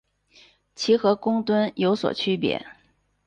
[0.73, 2.65] 其和公吨有所区别。